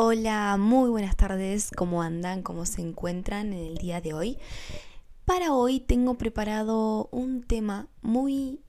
Hola, 0.00 0.56
muy 0.58 0.90
buenas 0.90 1.16
tardes, 1.16 1.72
¿cómo 1.76 2.02
andan? 2.02 2.44
¿Cómo 2.44 2.66
se 2.66 2.80
encuentran 2.82 3.52
en 3.52 3.66
el 3.66 3.78
día 3.78 4.00
de 4.00 4.14
hoy? 4.14 4.38
Para 5.24 5.52
hoy 5.52 5.80
tengo 5.80 6.14
preparado 6.14 7.08
un 7.10 7.42
tema 7.42 7.88
muy... 8.00 8.60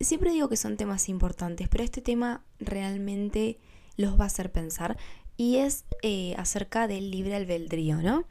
Siempre 0.00 0.32
digo 0.32 0.48
que 0.48 0.56
son 0.56 0.76
temas 0.76 1.08
importantes, 1.08 1.68
pero 1.68 1.84
este 1.84 2.00
tema 2.00 2.44
realmente 2.58 3.60
los 3.96 4.18
va 4.18 4.24
a 4.24 4.26
hacer 4.26 4.50
pensar 4.50 4.98
y 5.36 5.58
es 5.58 5.84
eh, 6.02 6.34
acerca 6.36 6.88
del 6.88 7.12
libre 7.12 7.36
albedrío, 7.36 8.02
¿no? 8.02 8.24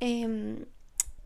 Em, 0.00 0.64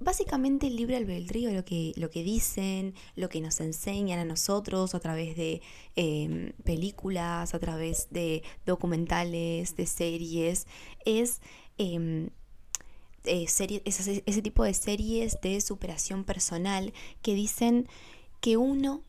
básicamente 0.05 0.66
el 0.68 0.77
libre 0.77 0.96
albedrío, 0.96 1.52
lo 1.52 1.64
que, 1.64 1.93
lo 1.96 2.11
que 2.11 2.23
dicen, 2.23 2.95
lo 3.16 3.29
que 3.29 3.41
nos 3.41 3.61
enseñan 3.61 4.19
a 4.19 4.25
nosotros 4.25 4.95
a 4.95 5.00
través 5.00 5.37
de 5.37 5.62
em, 5.96 6.52
películas, 6.64 7.55
a 7.55 7.59
través 7.59 8.09
de 8.11 8.43
documentales, 8.66 9.77
de 9.77 9.87
series, 9.87 10.66
es 11.05 11.41
em, 11.79 12.29
eh, 13.24 13.46
ese, 13.46 14.23
ese 14.27 14.43
tipo 14.43 14.65
de 14.65 14.74
series 14.74 15.41
de 15.41 15.60
superación 15.60 16.24
personal 16.24 16.93
que 17.23 17.34
dicen 17.34 17.88
que 18.41 18.57
uno 18.57 19.02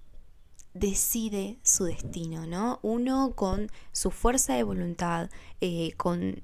decide 0.75 1.57
su 1.63 1.85
destino, 1.85 2.45
¿no? 2.45 2.79
Uno 2.83 3.33
con 3.35 3.71
su 3.93 4.11
fuerza 4.11 4.55
de 4.55 4.63
voluntad, 4.63 5.29
eh, 5.61 5.93
con 5.97 6.43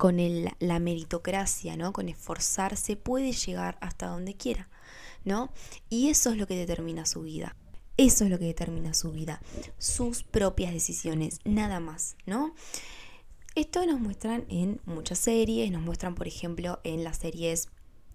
con 0.00 0.16
la 0.60 0.78
meritocracia, 0.78 1.76
¿no? 1.76 1.92
Con 1.92 2.08
esforzarse 2.08 2.96
puede 2.96 3.32
llegar 3.32 3.76
hasta 3.82 4.06
donde 4.06 4.32
quiera, 4.32 4.70
¿no? 5.26 5.52
Y 5.90 6.08
eso 6.08 6.30
es 6.30 6.38
lo 6.38 6.46
que 6.46 6.56
determina 6.56 7.04
su 7.04 7.20
vida. 7.20 7.54
Eso 7.98 8.24
es 8.24 8.30
lo 8.30 8.38
que 8.38 8.46
determina 8.46 8.94
su 8.94 9.12
vida, 9.12 9.42
sus 9.76 10.22
propias 10.22 10.72
decisiones, 10.72 11.40
nada 11.44 11.80
más, 11.80 12.16
¿no? 12.24 12.54
Esto 13.54 13.84
nos 13.84 14.00
muestran 14.00 14.46
en 14.48 14.80
muchas 14.86 15.18
series, 15.18 15.70
nos 15.70 15.82
muestran 15.82 16.14
por 16.14 16.26
ejemplo 16.26 16.80
en 16.82 17.04
las 17.04 17.18
series 17.18 17.68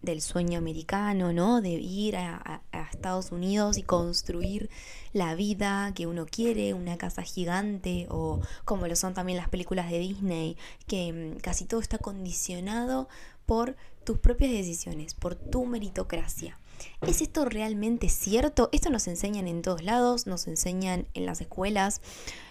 del 0.06 0.22
sueño 0.22 0.58
americano, 0.58 1.34
¿no? 1.34 1.62
De 1.62 1.72
ir 1.72 2.16
a, 2.16 2.62
Estados 2.92 3.32
Unidos 3.32 3.78
y 3.78 3.84
construir 3.84 4.70
la 5.12 5.36
vida 5.36 5.92
que 5.94 6.08
uno 6.08 6.26
quiere, 6.26 6.74
una 6.74 6.98
casa 6.98 7.24
gigante 7.24 8.08
o 8.10 8.40
como 8.64 8.88
lo 8.88 8.96
son 8.96 9.14
también 9.14 9.38
las 9.38 9.50
películas 9.50 9.90
de 9.90 10.00
Disney, 10.00 10.56
que 10.88 11.12
mm, 11.12 11.40
casi 11.40 11.66
todo 11.66 11.82
está 11.82 11.98
condicionado 11.98 13.10
por 13.46 13.76
tus 14.06 14.18
propias 14.20 14.52
decisiones, 14.52 15.14
por 15.14 15.36
tu 15.36 15.66
meritocracia. 15.66 16.58
¿Es 17.02 17.22
esto 17.22 17.46
realmente 17.46 18.10
cierto? 18.10 18.70
Esto 18.72 18.90
nos 18.90 19.08
enseñan 19.08 19.48
en 19.48 19.62
todos 19.62 19.84
lados, 19.84 20.28
nos 20.28 20.48
enseñan 20.48 21.08
en 21.14 21.26
las 21.26 21.42
escuelas, 21.42 22.02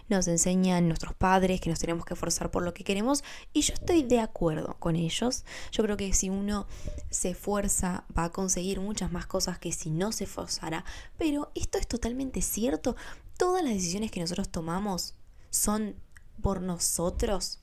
nos 0.08 0.28
enseñan 0.28 0.86
nuestros 0.86 1.14
padres 1.14 1.60
que 1.60 1.70
nos 1.70 1.78
tenemos 1.78 2.04
que 2.04 2.14
esforzar 2.14 2.50
por 2.50 2.62
lo 2.62 2.74
que 2.74 2.84
queremos 2.84 3.24
y 3.52 3.62
yo 3.62 3.74
estoy 3.74 4.02
de 4.02 4.20
acuerdo 4.20 4.76
con 4.78 4.96
ellos. 4.96 5.44
Yo 5.72 5.82
creo 5.82 5.96
que 5.96 6.12
si 6.12 6.30
uno 6.30 6.66
se 7.10 7.30
esfuerza 7.30 8.04
va 8.16 8.24
a 8.24 8.32
conseguir 8.32 8.80
muchas 8.80 9.10
más 9.10 9.26
cosas 9.26 9.58
que 9.58 9.72
si 9.72 9.90
no 9.90 10.12
se 10.12 10.24
esforzara, 10.24 10.84
pero 11.18 11.50
esto 11.54 11.78
es 11.78 11.86
totalmente 11.86 12.42
cierto. 12.42 12.96
Todas 13.36 13.64
las 13.64 13.72
decisiones 13.72 14.10
que 14.10 14.20
nosotros 14.20 14.48
tomamos 14.48 15.14
son 15.50 15.96
por 16.42 16.60
nosotros 16.60 17.60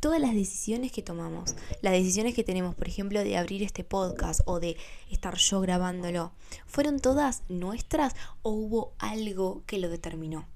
todas 0.00 0.20
las 0.20 0.34
decisiones 0.34 0.92
que 0.92 1.02
tomamos, 1.02 1.54
las 1.82 1.92
decisiones 1.92 2.34
que 2.34 2.44
tenemos, 2.44 2.74
por 2.74 2.88
ejemplo, 2.88 3.22
de 3.22 3.36
abrir 3.36 3.62
este 3.62 3.84
podcast 3.84 4.40
o 4.44 4.60
de 4.60 4.76
estar 5.10 5.36
yo 5.36 5.60
grabándolo, 5.60 6.32
¿fueron 6.66 6.98
todas 6.98 7.42
nuestras 7.48 8.14
o 8.42 8.50
hubo 8.50 8.92
algo 8.98 9.62
que 9.66 9.78
lo 9.78 9.88
determinó? 9.88 10.46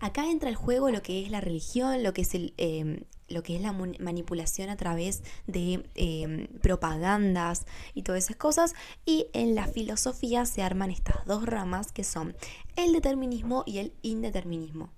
Acá 0.00 0.30
entra 0.30 0.50
el 0.50 0.56
juego 0.56 0.90
lo 0.90 1.02
que 1.02 1.22
es 1.22 1.30
la 1.30 1.40
religión, 1.40 2.02
lo 2.02 2.12
que 2.12 2.22
es 2.22 2.34
el, 2.34 2.52
em, 2.56 3.04
lo 3.28 3.42
que 3.42 3.56
es 3.56 3.62
la 3.62 3.72
manipulación 3.72 4.68
a 4.68 4.76
través 4.76 5.22
de 5.46 5.88
em, 5.94 6.46
propagandas 6.60 7.64
y 7.94 8.02
todas 8.02 8.24
esas 8.24 8.36
cosas. 8.36 8.74
Y 9.06 9.28
en 9.32 9.54
la 9.54 9.66
filosofía 9.66 10.44
se 10.44 10.62
arman 10.62 10.90
estas 10.90 11.24
dos 11.24 11.46
ramas 11.46 11.90
que 11.92 12.04
son 12.04 12.36
el 12.76 12.92
determinismo 12.92 13.62
y 13.66 13.78
el 13.78 13.94
indeterminismo 14.02 14.90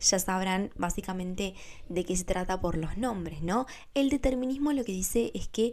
ya 0.00 0.18
sabrán 0.18 0.70
básicamente 0.76 1.54
de 1.88 2.04
qué 2.04 2.16
se 2.16 2.24
trata 2.24 2.60
por 2.60 2.76
los 2.76 2.96
nombres, 2.96 3.42
¿no? 3.42 3.66
El 3.94 4.10
determinismo 4.10 4.72
lo 4.72 4.84
que 4.84 4.92
dice 4.92 5.30
es 5.34 5.48
que 5.48 5.72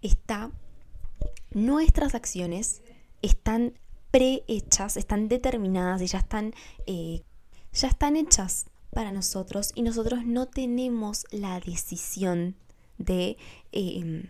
está, 0.00 0.50
nuestras 1.50 2.14
acciones 2.14 2.82
están 3.22 3.78
prehechas, 4.10 4.96
están 4.96 5.28
determinadas 5.28 6.02
y 6.02 6.06
ya 6.06 6.18
están, 6.18 6.54
eh, 6.86 7.22
ya 7.72 7.88
están 7.88 8.16
hechas 8.16 8.66
para 8.90 9.12
nosotros 9.12 9.72
y 9.74 9.82
nosotros 9.82 10.24
no 10.26 10.46
tenemos 10.46 11.24
la 11.30 11.58
decisión 11.60 12.56
de, 12.98 13.36
em, 13.72 14.28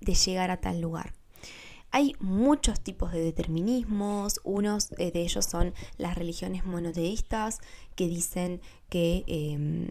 de 0.00 0.14
llegar 0.14 0.50
a 0.50 0.60
tal 0.60 0.80
lugar. 0.80 1.14
Hay 1.94 2.16
muchos 2.20 2.80
tipos 2.80 3.12
de 3.12 3.20
determinismos, 3.20 4.40
unos 4.44 4.92
eh, 4.96 5.12
de 5.12 5.20
ellos 5.20 5.44
son 5.44 5.74
las 5.98 6.16
religiones 6.16 6.64
monoteístas 6.64 7.58
que 7.94 8.08
dicen 8.08 8.62
que 8.88 9.24
em, 9.26 9.90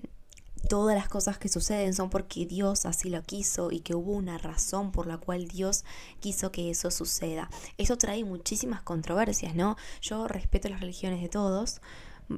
todas 0.67 0.95
las 0.95 1.07
cosas 1.09 1.37
que 1.37 1.47
suceden 1.47 1.93
son 1.93 2.09
porque 2.09 2.47
Dios 2.47 2.87
así 2.87 3.09
lo 3.09 3.21
quiso 3.21 3.71
y 3.71 3.81
que 3.81 3.93
hubo 3.93 4.13
una 4.13 4.39
razón 4.39 4.91
por 4.91 5.05
la 5.05 5.17
cual 5.17 5.47
Dios 5.47 5.85
quiso 6.19 6.51
que 6.51 6.71
eso 6.71 6.89
suceda. 6.89 7.51
Eso 7.77 7.97
trae 7.97 8.23
muchísimas 8.23 8.81
controversias, 8.81 9.53
¿no? 9.53 9.77
Yo 10.01 10.27
respeto 10.27 10.69
las 10.69 10.81
religiones 10.81 11.21
de 11.21 11.29
todos, 11.29 11.81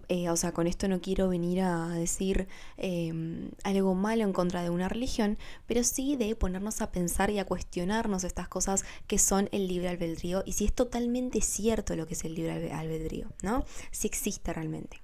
eh, 0.07 0.29
o 0.29 0.35
sea, 0.35 0.51
con 0.51 0.67
esto 0.67 0.87
no 0.87 1.01
quiero 1.01 1.29
venir 1.29 1.61
a 1.61 1.89
decir 1.89 2.47
em, 2.77 3.51
algo 3.63 3.95
malo 3.95 4.23
en 4.23 4.33
contra 4.33 4.63
de 4.63 4.69
una 4.69 4.89
religión, 4.89 5.37
pero 5.67 5.83
sí 5.83 6.15
de 6.15 6.35
ponernos 6.35 6.81
a 6.81 6.91
pensar 6.91 7.29
y 7.29 7.39
a 7.39 7.45
cuestionarnos 7.45 8.23
estas 8.23 8.47
cosas 8.47 8.85
que 9.07 9.17
son 9.19 9.49
el 9.51 9.67
libre 9.67 9.89
albedrío 9.89 10.43
y 10.45 10.53
si 10.53 10.65
es 10.65 10.73
totalmente 10.73 11.41
cierto 11.41 11.95
lo 11.95 12.07
que 12.07 12.13
es 12.13 12.23
el 12.25 12.35
libre 12.35 12.71
albedrío, 12.71 13.27
¿no? 13.41 13.65
Si 13.91 14.07
existe 14.07 14.53
realmente. 14.53 15.01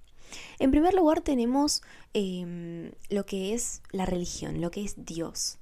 En 0.60 0.72
primer 0.72 0.94
lugar 0.94 1.22
tenemos 1.22 1.82
em, 2.14 2.92
lo 3.10 3.26
que 3.26 3.54
es 3.54 3.82
la 3.92 4.06
religión, 4.06 4.62
lo 4.62 4.72
que 4.72 4.84
es 4.84 5.06
Dios, 5.06 5.58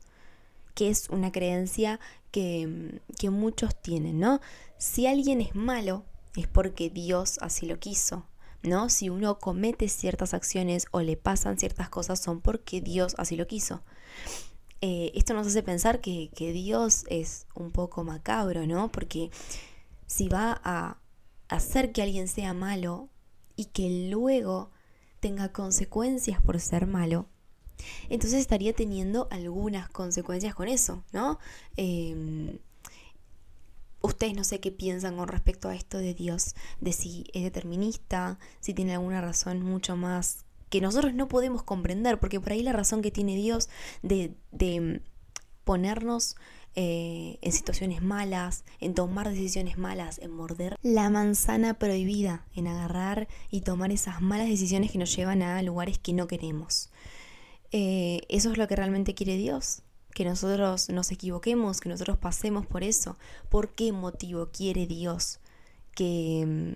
que 0.73 0.89
es 0.89 1.09
una 1.09 1.31
creencia 1.31 1.99
que, 2.31 2.61
em, 2.61 2.99
que 3.17 3.29
muchos 3.29 3.81
tienen, 3.81 4.19
¿no? 4.19 4.41
Si 4.77 5.07
alguien 5.07 5.41
es 5.41 5.55
malo, 5.55 6.03
es 6.35 6.47
porque 6.47 6.89
Dios 6.89 7.39
así 7.41 7.65
lo 7.65 7.79
quiso, 7.79 8.25
¿no? 8.63 8.89
Si 8.89 9.09
uno 9.09 9.39
comete 9.39 9.89
ciertas 9.89 10.33
acciones 10.33 10.87
o 10.91 11.01
le 11.01 11.17
pasan 11.17 11.57
ciertas 11.57 11.89
cosas 11.89 12.19
son 12.19 12.41
porque 12.41 12.81
Dios 12.81 13.15
así 13.17 13.35
lo 13.35 13.47
quiso. 13.47 13.81
Eh, 14.81 15.11
esto 15.15 15.33
nos 15.33 15.47
hace 15.47 15.63
pensar 15.63 16.01
que, 16.01 16.29
Dios 16.37 17.05
es 17.09 17.47
un 17.55 17.71
poco 17.71 18.03
macabro, 18.03 18.67
¿no? 18.67 18.91
Porque 18.91 19.31
si 20.05 20.27
va 20.27 20.61
a 20.63 20.97
hacer 21.49 21.91
que 21.91 22.01
alguien 22.01 22.27
sea 22.27 22.53
malo 22.53 23.09
y 23.55 23.65
que 23.65 24.09
luego 24.11 24.71
tenga 25.19 25.51
consecuencias 25.51 26.41
por 26.41 26.59
ser 26.59 26.85
malo, 26.85 27.27
entonces 28.09 28.39
estaría 28.39 28.73
teniendo 28.73 29.27
algunas 29.31 29.89
consecuencias 29.89 30.53
con 30.53 30.67
eso, 30.67 31.03
¿no? 31.11 31.39
Em, 31.75 32.59
Ustedes 34.01 34.35
no 34.35 34.43
sé 34.43 34.59
qué 34.59 34.71
piensan 34.71 35.17
con 35.17 35.27
respecto 35.27 35.69
a 35.69 35.75
esto 35.75 35.97
de 35.97 36.13
Dios, 36.13 36.55
de 36.81 36.93
si 36.93 37.25
es 37.33 37.43
determinista, 37.43 38.39
si 38.59 38.73
tiene 38.73 38.93
alguna 38.93 39.21
razón 39.21 39.61
mucho 39.61 39.95
más 39.95 40.45
que 40.69 40.81
nosotros 40.81 41.13
no 41.13 41.27
podemos 41.27 41.63
comprender, 41.63 42.19
porque 42.19 42.39
por 42.39 42.51
ahí 42.51 42.61
la 42.61 42.73
razón 42.73 43.01
que 43.01 43.11
tiene 43.11 43.35
Dios 43.35 43.69
de, 44.01 44.35
de 44.51 45.01
ponernos 45.63 46.35
eh, 46.75 47.39
en 47.41 47.51
situaciones 47.51 48.03
malas, 48.03 48.63
en 48.79 48.93
tomar 48.93 49.29
decisiones 49.29 49.77
malas, 49.77 50.19
en 50.19 50.31
morder 50.31 50.75
la 50.83 51.09
manzana 51.09 51.79
prohibida, 51.79 52.45
en 52.53 52.67
agarrar 52.67 53.27
y 53.49 53.61
tomar 53.61 53.91
esas 53.91 54.21
malas 54.21 54.47
decisiones 54.47 54.91
que 54.91 54.99
nos 54.99 55.15
llevan 55.15 55.41
a 55.41 55.61
lugares 55.63 55.97
que 55.97 56.13
no 56.13 56.27
queremos. 56.27 56.91
Eh, 57.71 58.21
eso 58.29 58.51
es 58.51 58.57
lo 58.57 58.67
que 58.67 58.75
realmente 58.75 59.15
quiere 59.15 59.37
Dios 59.37 59.81
que 60.13 60.25
nosotros 60.25 60.89
nos 60.89 61.11
equivoquemos, 61.11 61.79
que 61.79 61.89
nosotros 61.89 62.17
pasemos 62.17 62.65
por 62.65 62.83
eso. 62.83 63.17
¿Por 63.49 63.69
qué 63.69 63.91
motivo 63.91 64.49
quiere 64.51 64.87
Dios 64.87 65.39
que, 65.95 66.75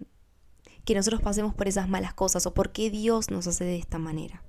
que 0.85 0.95
nosotros 0.95 1.21
pasemos 1.21 1.53
por 1.53 1.67
esas 1.67 1.89
malas 1.89 2.13
cosas 2.13 2.45
o 2.45 2.53
por 2.53 2.71
qué 2.71 2.89
Dios 2.89 3.31
nos 3.31 3.47
hace 3.47 3.63
de 3.63 3.77
esta 3.77 3.97
manera? 3.97 4.43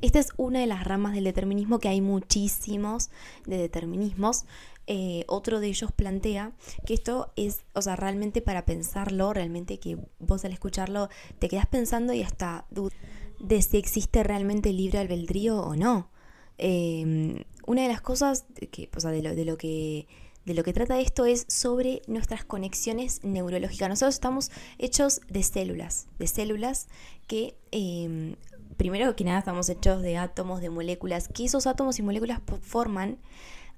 Esta 0.00 0.18
es 0.18 0.28
una 0.36 0.60
de 0.60 0.66
las 0.66 0.84
ramas 0.84 1.12
del 1.14 1.24
determinismo 1.24 1.78
que 1.78 1.88
hay 1.88 2.00
muchísimos 2.00 3.10
de 3.46 3.58
determinismos. 3.58 4.44
Eh, 4.86 5.24
otro 5.28 5.60
de 5.60 5.68
ellos 5.68 5.92
plantea 5.92 6.52
que 6.84 6.94
esto 6.94 7.32
es, 7.36 7.60
o 7.74 7.82
sea, 7.82 7.96
realmente 7.96 8.42
para 8.42 8.64
pensarlo, 8.64 9.32
realmente 9.32 9.78
que 9.78 9.98
vos 10.18 10.44
al 10.44 10.52
escucharlo 10.52 11.08
te 11.38 11.48
quedas 11.48 11.66
pensando 11.66 12.12
y 12.12 12.22
hasta 12.22 12.66
de 13.38 13.62
si 13.62 13.76
existe 13.76 14.22
realmente 14.22 14.72
libre 14.72 14.98
albedrío 14.98 15.60
o 15.60 15.76
no. 15.76 16.10
Em, 16.58 17.44
una 17.70 17.82
de 17.82 17.88
las 17.88 18.00
cosas 18.00 18.46
que, 18.72 18.90
o 18.96 18.98
sea, 18.98 19.12
de, 19.12 19.22
lo, 19.22 19.32
de, 19.32 19.44
lo 19.44 19.56
que, 19.56 20.08
de 20.44 20.54
lo 20.54 20.64
que 20.64 20.72
trata 20.72 20.98
esto 20.98 21.24
es 21.24 21.46
sobre 21.46 22.02
nuestras 22.08 22.44
conexiones 22.44 23.22
neurológicas. 23.22 23.88
Nosotros 23.88 24.14
estamos 24.14 24.50
hechos 24.78 25.20
de 25.28 25.44
células, 25.44 26.08
de 26.18 26.26
células 26.26 26.88
que 27.28 27.54
em, 27.70 28.34
primero 28.76 29.14
que 29.14 29.22
nada 29.22 29.38
estamos 29.38 29.68
hechos 29.68 30.02
de 30.02 30.16
átomos, 30.16 30.60
de 30.60 30.68
moléculas, 30.68 31.28
que 31.28 31.44
esos 31.44 31.68
átomos 31.68 32.00
y 32.00 32.02
moléculas 32.02 32.40
forman 32.60 33.18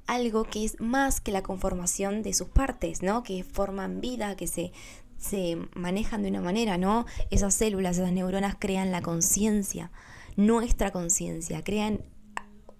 algo 0.06 0.44
que 0.44 0.64
es 0.64 0.80
más 0.80 1.20
que 1.20 1.30
la 1.30 1.42
conformación 1.42 2.22
de 2.22 2.32
sus 2.32 2.48
partes, 2.48 3.02
¿no? 3.02 3.22
Que 3.22 3.44
forman 3.44 4.00
vida, 4.00 4.36
que 4.36 4.46
se, 4.46 4.72
se 5.18 5.58
manejan 5.74 6.22
de 6.22 6.30
una 6.30 6.40
manera, 6.40 6.78
¿no? 6.78 7.04
Esas 7.30 7.52
células, 7.52 7.98
esas 7.98 8.12
neuronas 8.12 8.56
crean 8.58 8.90
la 8.90 9.02
conciencia, 9.02 9.92
nuestra 10.36 10.92
conciencia, 10.92 11.62
crean 11.62 12.00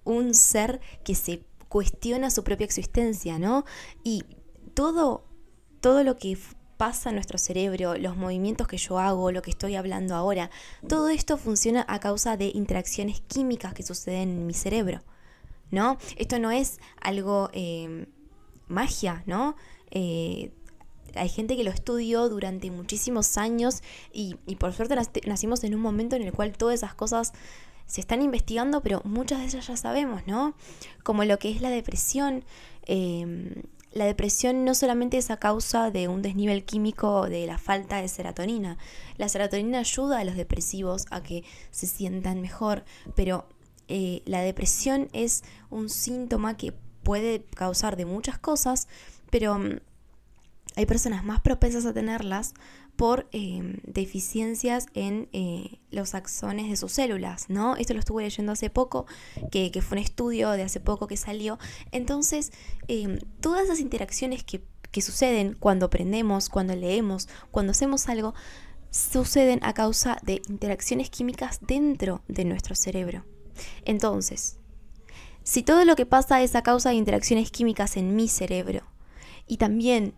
un 0.04 0.34
ser 0.34 0.80
que 1.04 1.14
se 1.14 1.44
cuestiona 1.68 2.30
su 2.30 2.44
propia 2.44 2.64
existencia, 2.64 3.38
¿no? 3.38 3.64
Y 4.04 4.24
todo, 4.74 5.24
todo 5.80 6.04
lo 6.04 6.18
que 6.18 6.36
pasa 6.76 7.10
en 7.10 7.14
nuestro 7.14 7.38
cerebro, 7.38 7.96
los 7.96 8.16
movimientos 8.16 8.66
que 8.66 8.76
yo 8.76 8.98
hago, 8.98 9.30
lo 9.30 9.40
que 9.40 9.50
estoy 9.50 9.76
hablando 9.76 10.14
ahora, 10.14 10.50
todo 10.88 11.08
esto 11.08 11.36
funciona 11.36 11.84
a 11.88 12.00
causa 12.00 12.36
de 12.36 12.50
interacciones 12.54 13.20
químicas 13.20 13.72
que 13.72 13.82
suceden 13.82 14.30
en 14.30 14.46
mi 14.46 14.54
cerebro, 14.54 15.00
¿no? 15.70 15.96
Esto 16.16 16.38
no 16.38 16.50
es 16.50 16.80
algo 17.00 17.50
eh, 17.52 18.06
magia, 18.66 19.22
¿no? 19.26 19.56
Eh, 19.90 20.52
hay 21.14 21.28
gente 21.28 21.56
que 21.56 21.64
lo 21.64 21.70
estudió 21.70 22.28
durante 22.28 22.70
muchísimos 22.70 23.36
años 23.36 23.82
y, 24.12 24.34
por 24.58 24.72
suerte 24.72 24.96
nacimos 25.26 25.64
en 25.64 25.74
un 25.74 25.80
momento 25.80 26.16
en 26.16 26.22
el 26.22 26.32
cual 26.32 26.52
todas 26.52 26.74
esas 26.74 26.94
cosas 26.94 27.32
se 27.92 28.00
están 28.00 28.22
investigando, 28.22 28.82
pero 28.82 29.02
muchas 29.04 29.40
de 29.40 29.44
ellas 29.44 29.66
ya 29.66 29.76
sabemos, 29.76 30.26
¿no? 30.26 30.54
Como 31.02 31.24
lo 31.24 31.38
que 31.38 31.50
es 31.50 31.60
la 31.60 31.68
depresión. 31.68 32.42
Em, 32.86 33.64
la 33.92 34.06
depresión 34.06 34.64
no 34.64 34.74
solamente 34.74 35.18
es 35.18 35.30
a 35.30 35.36
causa 35.36 35.90
de 35.90 36.08
un 36.08 36.22
desnivel 36.22 36.64
químico 36.64 37.28
de 37.28 37.46
la 37.46 37.58
falta 37.58 38.00
de 38.00 38.08
serotonina. 38.08 38.78
La 39.18 39.28
serotonina 39.28 39.80
ayuda 39.80 40.20
a 40.20 40.24
los 40.24 40.36
depresivos 40.36 41.04
a 41.10 41.22
que 41.22 41.44
se 41.70 41.86
sientan 41.86 42.40
mejor, 42.40 42.82
pero 43.14 43.46
eh, 43.88 44.22
la 44.24 44.40
depresión 44.40 45.10
es 45.12 45.44
un 45.68 45.90
síntoma 45.90 46.56
que 46.56 46.72
puede 47.02 47.44
causar 47.44 47.96
de 47.96 48.06
muchas 48.06 48.38
cosas, 48.38 48.88
pero 49.30 49.58
mm, 49.58 49.80
hay 50.76 50.86
personas 50.86 51.24
más 51.24 51.42
propensas 51.42 51.84
a 51.84 51.92
tenerlas 51.92 52.54
por 52.96 53.28
em, 53.32 53.78
deficiencias 53.84 54.86
en 54.94 55.28
eh, 55.32 55.78
los 55.90 56.14
axones 56.14 56.68
de 56.68 56.76
sus 56.76 56.92
células, 56.92 57.48
¿no? 57.48 57.76
Esto 57.76 57.94
lo 57.94 58.00
estuve 58.00 58.22
leyendo 58.22 58.52
hace 58.52 58.70
poco, 58.70 59.06
que, 59.50 59.70
fue 59.82 59.98
un 59.98 60.04
estudio 60.04 60.50
de 60.52 60.62
hace 60.62 60.80
poco 60.80 61.06
que 61.06 61.16
salió. 61.16 61.58
Entonces, 61.90 62.52
em, 62.88 63.18
todas 63.40 63.64
esas 63.64 63.80
interacciones 63.80 64.44
que, 64.44 64.62
que 64.90 65.02
suceden 65.02 65.56
cuando 65.58 65.86
aprendemos, 65.86 66.48
cuando 66.48 66.76
leemos, 66.76 67.28
cuando 67.50 67.72
hacemos 67.72 68.08
algo, 68.08 68.34
suceden 68.90 69.60
a 69.62 69.72
causa 69.72 70.18
de 70.22 70.42
interacciones 70.48 71.08
químicas 71.08 71.58
dentro 71.62 72.22
de 72.28 72.44
nuestro 72.44 72.74
cerebro. 72.74 73.24
Entonces, 73.84 74.58
si 75.42 75.62
todo 75.62 75.84
lo 75.84 75.96
que 75.96 76.06
pasa 76.06 76.42
es 76.42 76.54
a 76.54 76.62
causa 76.62 76.90
de 76.90 76.96
interacciones 76.96 77.50
químicas 77.50 77.96
en 77.96 78.14
mi 78.14 78.28
cerebro 78.28 78.82
y 79.46 79.56
también 79.56 80.14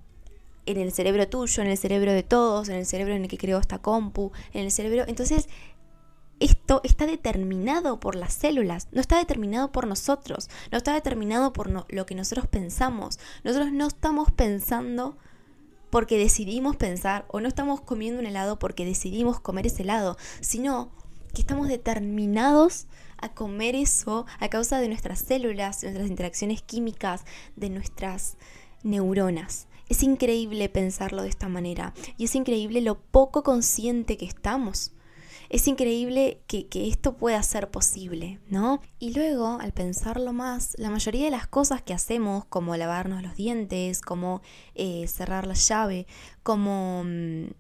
en 0.66 0.78
el 0.78 0.93
cerebro 0.93 1.28
tuyo, 1.28 1.62
en 1.62 1.69
el 1.69 1.78
cerebro 1.78 2.12
de 2.12 2.22
todos, 2.22 2.69
en 2.69 2.76
el 2.76 2.87
cerebro 2.87 3.14
en 3.14 3.22
el 3.22 3.28
que 3.28 3.38
creó 3.38 3.58
esta 3.58 3.78
compu, 3.78 4.32
en 4.52 4.64
el 4.64 4.70
cerebro. 4.70 5.05
Entonces, 5.06 5.49
esto 6.40 6.81
está 6.84 7.06
determinado 7.06 8.00
por 8.00 8.16
las 8.16 8.34
células, 8.34 8.88
no 8.93 9.00
está 9.00 9.19
determinado 9.19 9.72
por 9.72 9.87
nosotros, 9.87 10.50
no 10.72 10.78
está 10.78 10.93
determinado 10.94 11.52
por 11.52 11.70
lo 11.70 12.06
que 12.06 12.14
nosotros 12.14 12.46
pensamos. 12.46 13.19
Nosotros 13.44 13.72
no 13.72 13.87
estamos 13.87 14.32
pensando 14.32 15.16
porque 15.90 16.19
decidimos 16.19 16.76
pensar 16.76 17.25
o 17.28 17.40
no 17.40 17.49
estamos 17.49 17.81
comiendo 17.81 18.20
un 18.20 18.26
helado 18.26 18.58
porque 18.58 18.84
decidimos 18.84 19.38
comer 19.38 19.69
ese 19.69 19.84
helado, 19.84 20.16
sino 20.40 20.90
que 21.32 21.43
estamos 21.43 21.69
determinados 21.69 22.87
a 23.19 23.32
comer 23.32 23.75
eso 23.76 24.26
a 24.40 24.49
causa 24.49 24.81
de 24.81 24.88
nuestras 24.88 25.20
células, 25.20 25.81
de 25.81 25.88
nuestras 25.88 26.11
interacciones 26.11 26.62
químicas, 26.62 27.25
de 27.55 27.70
nuestras 27.70 28.37
neuronas. 28.82 29.69
Es 29.88 30.02
increíble 30.02 30.69
pensarlo 30.69 31.22
de 31.22 31.28
esta 31.28 31.48
manera 31.48 31.94
y 32.16 32.25
es 32.25 32.34
increíble 32.34 32.81
lo 32.81 33.00
poco 33.00 33.42
consciente 33.42 34.16
que 34.16 34.26
estamos. 34.26 34.92
Es 35.50 35.69
increíble 35.69 36.42
que, 36.46 36.66
esto 36.72 37.16
pueda 37.16 37.42
ser 37.42 37.70
posible, 37.70 38.40
¿no? 38.48 38.81
Y 38.98 39.14
luego, 39.14 39.58
al 39.60 39.72
pensarlo 39.72 40.32
más, 40.32 40.75
la 40.78 40.90
mayoría 40.90 41.26
de 41.26 41.31
las 41.31 41.46
cosas 41.46 41.82
que 41.82 41.92
hacemos, 41.92 42.44
como 42.46 42.76
lavarnos 42.76 43.22
los 43.22 43.36
dientes, 43.36 44.00
como 44.00 44.40
eh, 44.75 45.06
cerrar 45.06 45.46
la 45.46 45.54
llave, 45.54 46.06
como, 46.42 47.04
mm, 47.04 47.50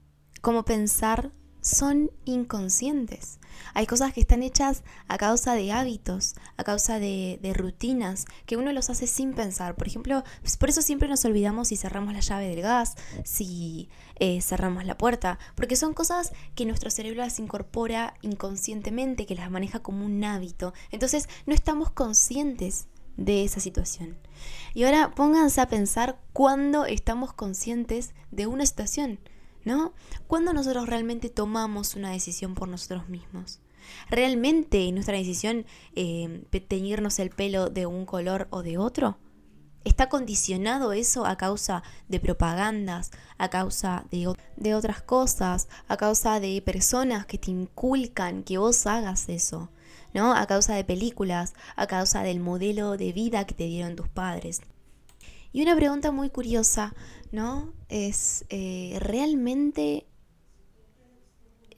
como 0.40 0.64
pensar 0.64 1.30
son 1.60 2.10
inconscientes. 2.24 3.38
Hay 3.74 3.86
cosas 3.86 4.12
que 4.12 4.20
están 4.20 4.42
hechas 4.42 4.82
a 5.08 5.18
causa 5.18 5.54
de 5.54 5.72
hábitos, 5.72 6.34
a 6.56 6.64
causa 6.64 6.98
de, 6.98 7.38
rutinas, 7.54 8.26
que 8.46 8.56
uno 8.56 8.72
los 8.72 8.90
hace 8.90 9.06
sin 9.06 9.34
pensar. 9.34 9.74
Por 9.76 9.86
ejemplo, 9.86 10.24
pues, 10.40 10.56
por 10.56 10.68
eso 10.68 10.82
siempre 10.82 11.08
nos 11.08 11.24
olvidamos 11.24 11.68
si 11.68 11.76
cerramos 11.76 12.14
la 12.14 12.20
llave 12.20 12.48
del 12.48 12.62
gas, 12.62 12.94
si 13.24 13.88
eh, 14.16 14.40
cerramos 14.40 14.84
la 14.84 14.98
puerta, 14.98 15.38
porque 15.54 15.76
son 15.76 15.94
cosas 15.94 16.32
que 16.54 16.66
nuestro 16.66 16.90
cerebro 16.90 17.22
las 17.22 17.38
incorpora 17.38 18.14
inconscientemente, 18.22 19.26
que 19.26 19.34
las 19.34 19.50
maneja 19.50 19.80
como 19.80 20.04
un 20.04 20.22
hábito. 20.24 20.72
Entonces 20.90 21.28
no 21.46 21.54
estamos 21.54 21.90
conscientes 21.90 22.86
de 23.16 23.44
esa 23.44 23.60
situación. 23.60 24.16
Y 24.74 24.84
ahora 24.84 25.12
pónganse 25.14 25.60
a 25.60 25.68
pensar 25.68 26.18
cuándo 26.32 26.84
estamos 26.84 27.32
conscientes 27.32 28.12
de 28.30 28.46
una 28.46 28.66
situación. 28.66 29.18
¿No? 29.64 29.92
¿Cuándo 30.26 30.52
nosotros 30.52 30.88
realmente 30.88 31.30
tomamos 31.30 31.94
una 31.94 32.10
decisión 32.10 32.54
por 32.54 32.68
nosotros 32.68 33.08
mismos? 33.08 33.60
¿Realmente 34.08 34.90
nuestra 34.92 35.16
decisión 35.16 35.66
eh, 35.94 36.44
teñirnos 36.68 37.18
el 37.18 37.30
pelo 37.30 37.68
de 37.70 37.86
un 37.86 38.06
color 38.06 38.48
o 38.50 38.62
de 38.62 38.78
otro? 38.78 39.18
¿Está 39.84 40.08
condicionado 40.08 40.94
eso 40.94 41.26
a 41.26 41.36
causa 41.36 41.82
de 42.08 42.18
propagandas, 42.18 43.10
a 43.36 43.50
causa 43.50 44.06
de, 44.10 44.32
de, 44.56 44.74
otras 44.74 45.02
cosas, 45.02 45.68
a 45.88 45.98
causa 45.98 46.40
de 46.40 46.62
personas 46.62 47.26
que 47.26 47.36
te 47.36 47.50
inculcan 47.50 48.44
que 48.44 48.56
vos 48.56 48.86
hagas 48.86 49.28
eso? 49.28 49.70
¿No? 50.14 50.34
A 50.34 50.46
causa 50.46 50.74
de 50.74 50.84
películas, 50.84 51.52
a 51.76 51.86
causa 51.86 52.22
del 52.22 52.40
modelo 52.40 52.96
de 52.96 53.12
vida 53.12 53.46
que 53.46 53.54
te 53.54 53.64
dieron 53.64 53.96
tus 53.96 54.08
padres. 54.08 54.62
Y 55.54 55.62
una 55.62 55.76
pregunta 55.76 56.10
muy 56.10 56.30
curiosa, 56.30 56.96
¿no? 57.30 57.72
Es 57.88 58.44
eh, 58.48 58.98
realmente 59.00 60.04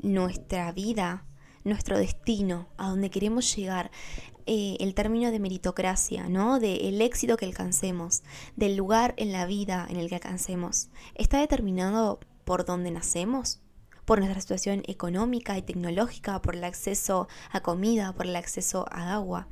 nuestra 0.01 0.73
vida, 0.73 1.27
nuestro 1.63 1.99
destino, 1.99 2.69
a 2.79 2.89
donde 2.89 3.11
queremos 3.11 3.55
llegar, 3.55 3.91
eh, 4.47 4.79
el 4.81 4.95
término 4.95 5.31
de 5.31 5.41
meritocracia, 5.41 6.27
¿no? 6.31 6.59
De 6.59 6.89
el 6.89 7.03
éxito 7.03 7.37
que 7.37 7.45
alcancemos, 7.45 8.23
del 8.57 8.77
lugar 8.77 9.13
en 9.19 9.31
la 9.31 9.45
vida 9.45 9.87
en 9.91 9.99
el 9.99 10.09
que 10.09 10.15
alcancemos, 10.15 10.89
¿está 11.15 11.39
determinado 11.39 12.19
por 12.47 12.65
dónde 12.65 12.91
nacemos? 12.91 13.61
por 14.07 14.21
nuestra 14.21 14.41
situación 14.41 14.85
económica 14.87 15.59
y 15.59 15.63
tecnológica, 15.63 16.41
por 16.41 16.55
el 16.55 16.63
acceso 16.63 17.27
a 17.51 17.61
comida, 17.61 18.13
por 18.13 18.27
el 18.27 18.37
acceso 18.37 18.87
a 18.89 19.13
agua. 19.15 19.49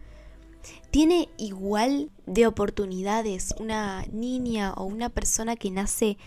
¿Tiene 0.91 1.29
igual 1.37 2.11
de 2.27 2.47
oportunidades 2.47 3.55
una 3.59 4.05
niña 4.13 4.73
o 4.75 4.85
una 4.85 5.09
persona 5.09 5.57
que 5.57 5.71
nace 5.71 6.19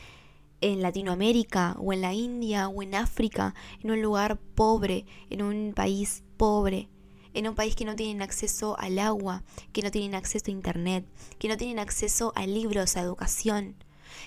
en 0.61 0.81
Latinoamérica 0.81 1.75
o 1.79 1.93
en 1.93 2.01
la 2.01 2.13
India 2.13 2.67
o 2.67 2.81
en 2.81 2.95
África, 2.95 3.53
en 3.81 3.91
un 3.91 4.01
lugar 4.01 4.37
pobre, 4.55 5.05
en 5.29 5.41
un 5.41 5.73
país 5.73 6.23
pobre, 6.37 6.89
en 7.33 7.47
un 7.47 7.55
país 7.55 7.75
que 7.75 7.85
no 7.85 7.95
tienen 7.95 8.21
acceso 8.21 8.77
al 8.79 8.99
agua, 8.99 9.43
que 9.71 9.81
no 9.81 9.91
tienen 9.91 10.15
acceso 10.15 10.45
a 10.47 10.51
internet, 10.51 11.05
que 11.37 11.47
no 11.47 11.57
tienen 11.57 11.79
acceso 11.79 12.33
a 12.35 12.47
libros, 12.47 12.97
a 12.97 13.01
educación, 13.01 13.75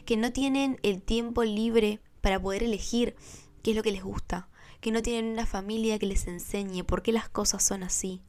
que 0.05 0.17
no 0.17 0.33
tienen 0.33 0.79
el 0.83 1.03
tiempo 1.03 1.43
libre 1.45 2.01
para 2.21 2.41
poder 2.41 2.63
elegir 2.63 3.17
qué 3.63 3.73
es 3.73 3.77
lo 3.77 3.83
que 3.83 3.93
les 3.93 4.05
gusta, 4.05 4.49
que 4.81 4.93
no 4.93 5.03
tienen 5.03 5.33
una 5.33 5.47
familia 5.47 5.99
que 5.99 6.07
les 6.07 6.27
enseñe 6.27 6.85
por 6.85 7.03
qué 7.03 7.13
las 7.13 7.29
cosas 7.29 7.65
son 7.65 7.83
así. 7.83 8.23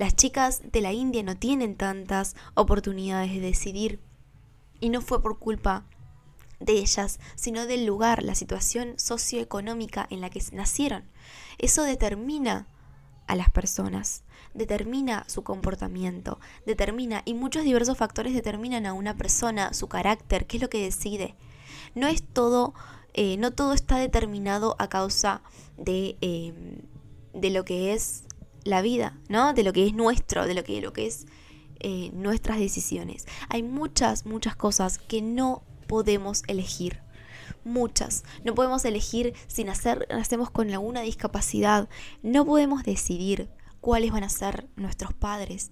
Las 0.00 0.16
chicas 0.16 0.62
de 0.72 0.80
la 0.80 0.94
India 0.94 1.22
no 1.22 1.36
tienen 1.36 1.76
tantas 1.76 2.34
oportunidades 2.54 3.34
de 3.34 3.40
decidir. 3.40 4.00
Y 4.80 4.88
no 4.88 5.02
fue 5.02 5.20
por 5.20 5.38
culpa 5.38 5.84
de 6.58 6.72
ellas, 6.78 7.20
sino 7.34 7.66
del 7.66 7.84
lugar, 7.84 8.22
la 8.22 8.34
situación 8.34 8.94
socioeconómica 8.96 10.06
en 10.08 10.22
la 10.22 10.30
que 10.30 10.42
nacieron. 10.52 11.04
Eso 11.58 11.82
determina 11.82 12.66
a 13.26 13.36
las 13.36 13.50
personas, 13.50 14.22
determina 14.54 15.24
su 15.28 15.42
comportamiento, 15.42 16.40
determina, 16.64 17.20
y 17.26 17.34
muchos 17.34 17.64
diversos 17.64 17.98
factores 17.98 18.32
determinan 18.32 18.86
a 18.86 18.94
una 18.94 19.18
persona, 19.18 19.74
su 19.74 19.88
carácter, 19.88 20.46
qué 20.46 20.56
es 20.56 20.62
lo 20.62 20.70
que 20.70 20.82
decide. 20.82 21.34
No 21.94 22.06
es 22.06 22.22
todo, 22.22 22.72
eh, 23.12 23.36
no 23.36 23.50
todo 23.50 23.74
está 23.74 23.98
determinado 23.98 24.76
a 24.78 24.88
causa 24.88 25.42
de, 25.76 26.16
eh, 26.22 26.54
de 27.34 27.50
lo 27.50 27.66
que 27.66 27.92
es 27.92 28.24
la 28.64 28.82
vida, 28.82 29.18
¿no? 29.28 29.52
De 29.52 29.62
lo 29.62 29.72
que 29.72 29.86
es 29.86 29.94
nuestro, 29.94 30.46
de 30.46 30.54
lo 30.54 30.64
que, 30.64 30.80
lo 30.80 30.92
que 30.92 31.06
es 31.06 31.26
eh, 31.80 32.10
nuestras 32.12 32.58
decisiones. 32.58 33.26
Hay 33.48 33.62
muchas, 33.62 34.26
muchas 34.26 34.56
cosas 34.56 34.98
que 34.98 35.22
no 35.22 35.62
podemos 35.86 36.42
elegir. 36.46 37.00
muchas. 37.64 38.24
No 38.44 38.54
podemos 38.54 38.84
elegir 38.84 39.34
si 39.46 39.64
nacer, 39.64 40.06
nacemos 40.10 40.50
con 40.50 40.70
alguna 40.70 41.00
discapacidad. 41.02 41.88
No 42.22 42.46
podemos 42.46 42.84
decidir 42.84 43.50
cuáles 43.80 44.12
van 44.12 44.24
a 44.24 44.28
ser 44.28 44.68
nuestros 44.76 45.12
padres, 45.14 45.70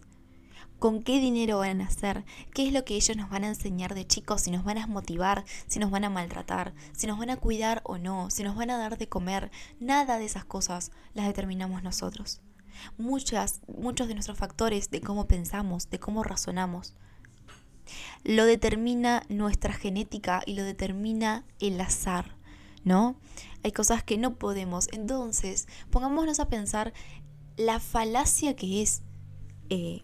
con 0.78 1.02
qué 1.02 1.20
dinero 1.20 1.58
van 1.58 1.70
a 1.70 1.84
nacer, 1.84 2.24
qué 2.54 2.66
es 2.66 2.72
lo 2.72 2.84
que 2.84 2.94
ellos 2.94 3.16
nos 3.16 3.30
van 3.30 3.44
a 3.44 3.48
enseñar 3.48 3.94
de 3.94 4.06
chicos, 4.06 4.42
si 4.42 4.50
nos 4.50 4.64
van 4.64 4.78
a 4.78 4.86
motivar, 4.86 5.44
si 5.66 5.78
nos 5.78 5.90
van 5.90 6.04
a 6.04 6.10
maltratar, 6.10 6.74
si 6.92 7.06
nos 7.06 7.18
van 7.18 7.30
a 7.30 7.36
cuidar 7.36 7.80
o 7.84 7.98
no, 7.98 8.30
si 8.30 8.42
nos 8.42 8.56
van 8.56 8.70
a 8.70 8.78
dar 8.78 8.98
de 8.98 9.08
comer. 9.08 9.50
Nada 9.80 10.18
de 10.18 10.24
esas 10.24 10.44
cosas 10.44 10.90
las 11.14 11.26
determinamos 11.26 11.82
nosotros. 11.82 12.40
Muchas, 12.96 13.60
muchos 13.66 14.08
de 14.08 14.14
nuestros 14.14 14.38
factores 14.38 14.90
de 14.90 15.00
cómo 15.00 15.26
pensamos, 15.26 15.90
de 15.90 15.98
cómo 15.98 16.22
razonamos, 16.22 16.94
lo 18.24 18.44
determina 18.44 19.22
nuestra 19.28 19.72
genética 19.72 20.42
y 20.46 20.54
lo 20.54 20.64
determina 20.64 21.44
el 21.60 21.80
azar, 21.80 22.36
¿no? 22.84 23.16
Hay 23.62 23.72
cosas 23.72 24.02
que 24.02 24.18
no 24.18 24.34
podemos. 24.36 24.88
Entonces, 24.92 25.66
pongámonos 25.90 26.40
a 26.40 26.48
pensar 26.48 26.92
la 27.56 27.80
falacia 27.80 28.54
que 28.54 28.82
es 28.82 29.02
eh, 29.70 30.02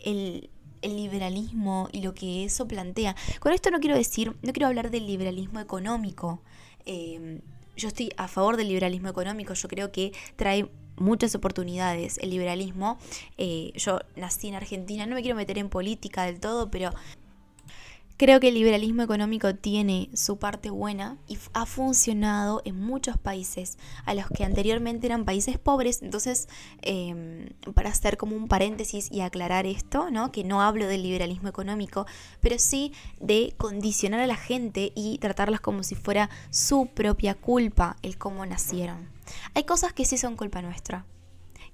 el, 0.00 0.50
liberalismo 0.82 1.88
y 1.92 2.02
lo 2.02 2.14
que 2.14 2.44
eso 2.44 2.68
plantea. 2.68 3.16
Con 3.40 3.52
esto 3.52 3.70
no 3.70 3.80
quiero 3.80 3.96
decir, 3.96 4.36
no 4.42 4.52
quiero 4.52 4.68
hablar 4.68 4.90
del 4.90 5.06
liberalismo 5.06 5.58
económico. 5.58 6.40
Eh, 6.86 7.40
yo 7.76 7.88
estoy 7.88 8.12
a 8.16 8.28
favor 8.28 8.56
del 8.56 8.68
liberalismo 8.68 9.08
económico, 9.08 9.54
yo 9.54 9.68
creo 9.68 9.90
que 9.90 10.12
trae 10.36 10.70
muchas 10.98 11.34
oportunidades 11.34 12.18
el 12.18 12.30
liberalismo. 12.30 12.98
Eh, 13.36 13.72
yo 13.76 14.00
nací 14.16 14.48
en 14.48 14.54
Argentina, 14.54 15.06
no 15.06 15.14
me 15.14 15.22
quiero 15.22 15.36
meter 15.36 15.58
en 15.58 15.68
política 15.68 16.24
del 16.24 16.40
todo, 16.40 16.70
pero 16.70 16.92
Creo 18.18 18.40
que 18.40 18.48
el 18.48 18.54
liberalismo 18.54 19.02
económico 19.02 19.54
tiene 19.54 20.10
su 20.12 20.38
parte 20.38 20.70
buena 20.70 21.18
y 21.28 21.38
ha 21.52 21.66
funcionado 21.66 22.62
en 22.64 22.80
muchos 22.80 23.16
países 23.16 23.78
a 24.06 24.12
los 24.12 24.26
que 24.26 24.42
anteriormente 24.42 25.06
eran 25.06 25.24
países 25.24 25.56
pobres. 25.56 26.02
Entonces, 26.02 26.48
em, 26.82 27.50
para 27.74 27.90
hacer 27.90 28.16
como 28.16 28.34
un 28.34 28.48
paréntesis 28.48 29.08
y 29.12 29.20
aclarar 29.20 29.66
esto, 29.66 30.10
¿no? 30.10 30.32
que 30.32 30.42
no 30.42 30.62
hablo 30.62 30.88
del 30.88 31.04
liberalismo 31.04 31.48
económico, 31.48 32.06
pero 32.40 32.58
sí 32.58 32.92
de 33.20 33.54
condicionar 33.56 34.18
a 34.18 34.26
la 34.26 34.36
gente 34.36 34.90
y 34.96 35.18
tratarlas 35.18 35.60
como 35.60 35.84
si 35.84 35.94
fuera 35.94 36.28
su 36.50 36.86
propia 36.92 37.36
culpa 37.36 37.98
el 38.02 38.18
cómo 38.18 38.44
nacieron. 38.44 39.17
Hay 39.54 39.64
cosas 39.64 39.92
que 39.92 40.04
sí 40.04 40.18
son 40.18 40.36
culpa 40.36 40.62
nuestra, 40.62 41.06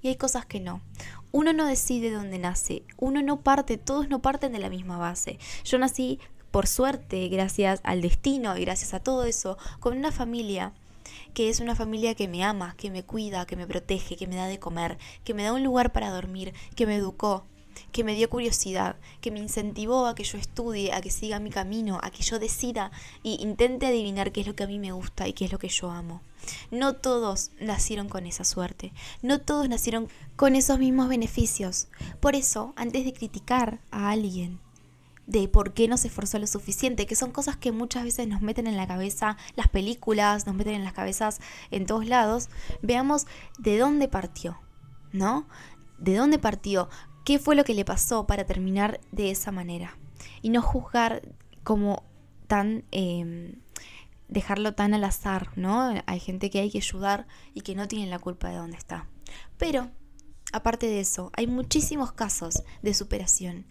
y 0.02 0.08
hay 0.08 0.16
cosas 0.16 0.44
que 0.44 0.60
no. 0.60 0.82
Uno 1.32 1.52
no 1.52 1.66
decide 1.66 2.12
dónde 2.12 2.38
nace, 2.38 2.84
uno 2.98 3.22
no 3.22 3.40
parte, 3.40 3.78
todos 3.78 4.08
no 4.08 4.20
parten 4.20 4.52
de 4.52 4.58
la 4.58 4.68
misma 4.68 4.98
base. 4.98 5.38
Yo 5.64 5.78
nací 5.78 6.20
por 6.50 6.66
suerte, 6.68 7.26
gracias 7.28 7.80
al 7.82 8.00
destino 8.00 8.56
y 8.56 8.60
gracias 8.60 8.94
a 8.94 9.00
todo 9.00 9.24
eso, 9.24 9.58
con 9.80 9.96
una 9.96 10.12
familia 10.12 10.72
que 11.32 11.48
es 11.48 11.60
una 11.60 11.74
familia 11.74 12.14
que 12.14 12.28
me 12.28 12.44
ama, 12.44 12.74
que 12.76 12.90
me 12.90 13.02
cuida, 13.02 13.46
que 13.46 13.56
me 13.56 13.66
protege, 13.66 14.16
que 14.16 14.26
me 14.26 14.36
da 14.36 14.46
de 14.46 14.60
comer, 14.60 14.98
que 15.24 15.34
me 15.34 15.42
da 15.42 15.52
un 15.52 15.64
lugar 15.64 15.92
para 15.92 16.10
dormir, 16.10 16.54
que 16.76 16.86
me 16.86 16.94
educó, 16.94 17.44
que 17.92 18.04
me 18.04 18.14
dio 18.14 18.30
curiosidad, 18.30 18.96
que 19.20 19.30
me 19.30 19.38
incentivó 19.38 20.06
a 20.06 20.14
que 20.14 20.24
yo 20.24 20.38
estudie, 20.38 20.92
a 20.92 21.00
que 21.00 21.10
siga 21.10 21.38
mi 21.38 21.50
camino, 21.50 22.00
a 22.02 22.10
que 22.10 22.22
yo 22.22 22.38
decida 22.38 22.90
y 23.22 23.42
intente 23.42 23.86
adivinar 23.86 24.32
qué 24.32 24.42
es 24.42 24.46
lo 24.46 24.54
que 24.54 24.64
a 24.64 24.68
mí 24.68 24.78
me 24.78 24.92
gusta 24.92 25.28
y 25.28 25.32
qué 25.32 25.44
es 25.44 25.52
lo 25.52 25.58
que 25.58 25.68
yo 25.68 25.90
amo. 25.90 26.20
No 26.70 26.94
todos 26.94 27.50
nacieron 27.60 28.08
con 28.08 28.26
esa 28.26 28.44
suerte, 28.44 28.92
no 29.22 29.40
todos 29.40 29.68
nacieron 29.68 30.08
con 30.36 30.56
esos 30.56 30.78
mismos 30.78 31.08
beneficios. 31.08 31.88
Por 32.20 32.34
eso, 32.34 32.74
antes 32.76 33.04
de 33.04 33.12
criticar 33.12 33.80
a 33.90 34.10
alguien, 34.10 34.60
de 35.26 35.48
por 35.48 35.72
qué 35.72 35.88
no 35.88 35.96
se 35.96 36.08
esforzó 36.08 36.38
lo 36.38 36.46
suficiente, 36.46 37.06
que 37.06 37.16
son 37.16 37.32
cosas 37.32 37.56
que 37.56 37.72
muchas 37.72 38.04
veces 38.04 38.28
nos 38.28 38.42
meten 38.42 38.66
en 38.66 38.76
la 38.76 38.86
cabeza 38.86 39.36
las 39.56 39.68
películas, 39.68 40.46
nos 40.46 40.54
meten 40.54 40.74
en 40.74 40.84
las 40.84 40.92
cabezas 40.92 41.40
en 41.70 41.86
todos 41.86 42.06
lados, 42.06 42.48
veamos 42.82 43.26
de 43.58 43.78
dónde 43.78 44.08
partió, 44.08 44.58
¿no? 45.12 45.46
¿De 45.98 46.16
dónde 46.16 46.38
partió? 46.38 46.88
¿Qué 47.24 47.38
fue 47.38 47.56
lo 47.56 47.64
que 47.64 47.74
le 47.74 47.84
pasó 47.84 48.26
para 48.26 48.44
terminar 48.44 49.00
de 49.10 49.30
esa 49.30 49.50
manera? 49.50 49.96
Y 50.42 50.50
no 50.50 50.62
juzgar 50.62 51.22
como 51.62 52.04
tan... 52.46 52.84
Em, 52.90 53.56
dejarlo 54.28 54.74
tan 54.74 54.94
al 54.94 55.04
azar, 55.04 55.50
¿no? 55.56 55.94
Hay 56.06 56.20
gente 56.20 56.50
que 56.50 56.60
hay 56.60 56.70
que 56.70 56.78
ayudar 56.78 57.26
y 57.52 57.60
que 57.60 57.74
no 57.74 57.88
tienen 57.88 58.10
la 58.10 58.18
culpa 58.18 58.48
de 58.48 58.56
dónde 58.56 58.76
está. 58.76 59.08
Pero, 59.58 59.90
aparte 60.52 60.86
de 60.86 61.00
eso, 61.00 61.30
hay 61.36 61.46
muchísimos 61.46 62.12
casos 62.12 62.62
de 62.82 62.94
superación. 62.94 63.66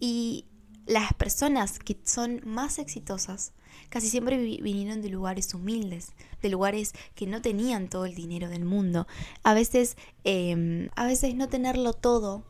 Y 0.00 0.46
las 0.86 1.14
personas 1.14 1.78
que 1.78 1.98
son 2.04 2.42
más 2.44 2.78
exitosas 2.78 3.54
casi 3.88 4.08
siempre 4.08 4.36
vinieron 4.38 5.02
de 5.02 5.08
lugares 5.08 5.52
humildes, 5.54 6.12
de 6.42 6.48
lugares 6.48 6.92
que 7.14 7.26
no 7.26 7.42
tenían 7.42 7.88
todo 7.88 8.06
el 8.06 8.14
dinero 8.14 8.48
del 8.48 8.64
mundo. 8.64 9.06
A 9.42 9.54
veces, 9.54 9.96
em, 10.24 10.90
a 10.96 11.06
veces 11.06 11.34
no 11.34 11.48
tenerlo 11.48 11.92
todo 11.92 12.44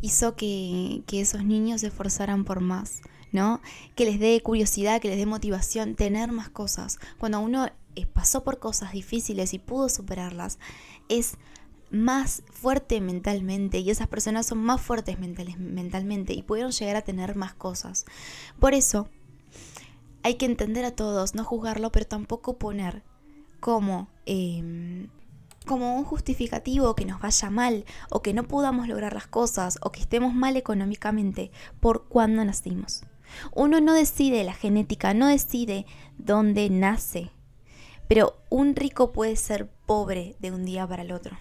hizo 0.00 0.36
que, 0.36 1.02
que 1.06 1.20
esos 1.20 1.44
niños 1.44 1.82
se 1.82 1.88
esforzaran 1.88 2.44
por 2.44 2.60
más, 2.60 3.00
¿no? 3.32 3.60
Que 3.94 4.04
les 4.04 4.18
dé 4.18 4.40
curiosidad, 4.42 5.00
que 5.00 5.08
les 5.08 5.18
dé 5.18 5.26
motivación, 5.26 5.94
tener 5.94 6.32
más 6.32 6.48
cosas. 6.48 6.98
Cuando 7.18 7.40
uno 7.40 7.68
eh, 7.96 8.06
pasó 8.06 8.44
por 8.44 8.58
cosas 8.58 8.92
difíciles 8.92 9.54
y 9.54 9.58
pudo 9.58 9.88
superarlas, 9.88 10.58
es 11.08 11.36
más 11.90 12.42
fuerte 12.52 13.00
mentalmente 13.00 13.80
y 13.80 13.90
esas 13.90 14.06
personas 14.06 14.46
son 14.46 14.58
más 14.58 14.80
fuertes 14.80 15.18
mentalmente 15.18 16.34
y 16.34 16.42
pudieron 16.42 16.70
llegar 16.70 16.96
a 16.96 17.02
tener 17.02 17.34
más 17.34 17.52
cosas. 17.54 18.04
Por 18.60 18.74
eso 18.74 19.08
hay 20.22 20.34
que 20.34 20.46
entender 20.46 20.84
a 20.84 20.94
todos, 20.94 21.34
no 21.34 21.44
juzgarlo, 21.44 21.90
pero 21.90 22.06
tampoco 22.06 22.58
poner 22.58 23.02
como, 23.58 24.08
em, 24.26 25.08
como 25.66 25.96
un 25.96 26.04
justificativo 26.04 26.94
que 26.94 27.04
nos 27.04 27.20
vaya 27.20 27.50
mal 27.50 27.84
o 28.10 28.22
que 28.22 28.32
no 28.34 28.44
podamos 28.44 28.88
lograr 28.88 29.12
las 29.12 29.26
cosas 29.26 29.78
o 29.82 29.92
que 29.92 30.00
estemos 30.00 30.34
mal 30.34 30.56
económicamente 30.56 31.50
por 31.80 32.08
cuando 32.08 32.44
nacimos. 32.44 33.02
Uno 33.54 33.80
no 33.80 33.92
decide 33.92 34.42
la 34.44 34.54
genética, 34.54 35.14
no 35.14 35.28
decide 35.28 35.86
dónde 36.18 36.68
nace, 36.70 37.30
pero 38.08 38.42
un 38.48 38.74
rico 38.74 39.12
puede 39.12 39.36
ser 39.36 39.70
pobre 39.86 40.36
de 40.40 40.50
un 40.50 40.64
día 40.64 40.86
para 40.86 41.02
el 41.02 41.12
otro 41.12 41.36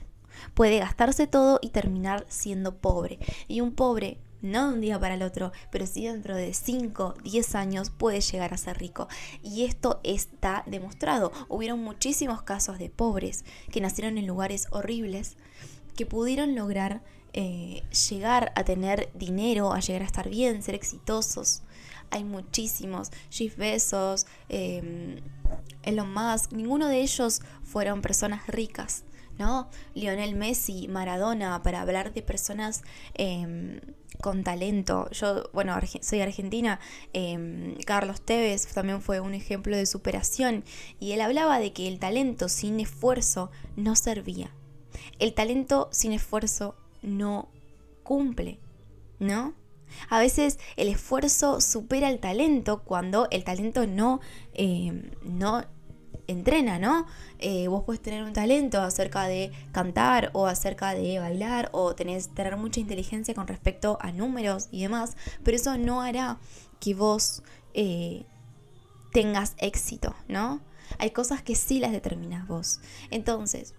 puede 0.53 0.79
gastarse 0.79 1.27
todo 1.27 1.59
y 1.61 1.69
terminar 1.69 2.25
siendo 2.27 2.77
pobre. 2.77 3.19
Y 3.47 3.61
un 3.61 3.73
pobre 3.73 4.19
no 4.41 4.67
de 4.67 4.73
un 4.73 4.81
día 4.81 4.99
para 4.99 5.15
el 5.15 5.23
otro, 5.23 5.51
pero 5.71 5.85
sí 5.85 6.05
dentro 6.05 6.35
de 6.35 6.53
5, 6.53 7.15
10 7.23 7.55
años 7.55 7.89
puede 7.89 8.21
llegar 8.21 8.53
a 8.53 8.57
ser 8.57 8.77
rico. 8.77 9.07
Y 9.43 9.65
esto 9.65 9.99
está 10.03 10.63
demostrado. 10.65 11.31
Hubieron 11.47 11.83
muchísimos 11.83 12.41
casos 12.41 12.79
de 12.79 12.89
pobres 12.89 13.45
que 13.71 13.81
nacieron 13.81 14.17
en 14.17 14.27
lugares 14.27 14.67
horribles, 14.71 15.37
que 15.95 16.05
pudieron 16.05 16.55
lograr 16.55 17.01
eh, 17.33 17.83
llegar 18.09 18.51
a 18.55 18.63
tener 18.63 19.11
dinero, 19.13 19.73
a 19.73 19.79
llegar 19.79 20.01
a 20.01 20.05
estar 20.05 20.29
bien, 20.29 20.63
ser 20.63 20.75
exitosos. 20.75 21.61
Hay 22.11 22.23
muchísimos, 22.23 23.11
Jeff 23.29 23.55
Bezos, 23.57 24.25
eh, 24.49 25.21
Elon 25.83 26.11
Musk, 26.11 26.53
ninguno 26.53 26.87
de 26.87 27.01
ellos 27.01 27.41
fueron 27.63 28.01
personas 28.01 28.47
ricas 28.47 29.03
¿no? 29.39 29.69
Lionel 29.95 30.35
Messi, 30.35 30.87
Maradona, 30.87 31.63
para 31.63 31.81
hablar 31.81 32.13
de 32.13 32.21
personas 32.21 32.83
em, 33.15 33.79
con 34.21 34.43
talento. 34.43 35.09
Yo, 35.11 35.49
bueno, 35.53 35.77
soy 36.01 36.21
argentina, 36.21 36.79
em, 37.13 37.75
Carlos 37.85 38.21
Tevez 38.21 38.67
también 38.67 39.01
fue 39.01 39.19
un 39.19 39.33
ejemplo 39.33 39.75
de 39.75 39.85
superación 39.85 40.63
y 40.99 41.13
él 41.13 41.21
hablaba 41.21 41.59
de 41.59 41.73
que 41.73 41.87
el 41.87 41.99
talento 41.99 42.49
sin 42.49 42.79
esfuerzo 42.79 43.51
no 43.75 43.95
servía. 43.95 44.51
El 45.19 45.33
talento 45.33 45.89
sin 45.91 46.11
esfuerzo 46.11 46.75
no 47.01 47.49
cumple, 48.03 48.59
¿no? 49.19 49.53
A 50.09 50.19
veces 50.19 50.59
el 50.75 50.87
esfuerzo 50.87 51.61
supera 51.61 52.09
el 52.09 52.19
talento 52.19 52.83
cuando 52.83 53.27
el 53.31 53.43
talento 53.43 53.87
no, 53.87 54.19
em, 54.53 55.11
no 55.23 55.63
entrena, 56.31 56.79
¿no? 56.79 57.05
Eh, 57.39 57.67
vos 57.67 57.83
puedes 57.85 58.01
tener 58.01 58.23
un 58.23 58.33
talento 58.33 58.81
acerca 58.81 59.27
de 59.27 59.51
cantar 59.71 60.29
o 60.33 60.47
acerca 60.47 60.93
de 60.93 61.19
bailar 61.19 61.69
o 61.71 61.95
tenés, 61.95 62.29
tener 62.29 62.55
mucha 62.57 62.79
inteligencia 62.79 63.33
con 63.33 63.47
respecto 63.47 63.97
a 64.01 64.11
números 64.11 64.67
y 64.71 64.81
demás, 64.81 65.17
pero 65.43 65.57
eso 65.57 65.77
no 65.77 66.01
hará 66.01 66.37
que 66.79 66.93
vos 66.93 67.43
eh, 67.73 68.25
tengas 69.11 69.55
éxito, 69.57 70.15
¿no? 70.27 70.61
Hay 70.97 71.11
cosas 71.11 71.41
que 71.41 71.55
sí 71.55 71.79
las 71.79 71.91
determinas 71.91 72.47
vos. 72.47 72.79
Entonces, 73.11 73.73